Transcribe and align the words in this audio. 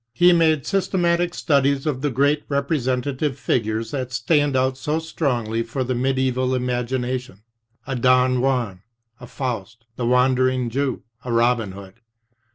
He 0.13 0.33
made 0.33 0.65
systematic 0.65 1.35
studies 1.35 1.85
of 1.85 2.01
the 2.01 2.09
great 2.09 2.41
representative 2.49 3.37
figures 3.37 3.91
that 3.91 4.11
stand 4.11 4.55
out 4.55 4.75
so 4.75 4.97
strongly 4.97 5.61
for 5.61 5.83
the 5.83 5.93
medieval 5.93 6.55
imagination: 6.55 7.43
a 7.85 7.95
Don 7.95 8.41
Juan, 8.41 8.81
a 9.19 9.27
Faust, 9.27 9.85
The 9.97 10.07
Wander 10.07 10.49
ing 10.49 10.71
Jew, 10.71 11.03
a 11.23 11.31
Robin 11.31 11.73
Hood. 11.73 12.01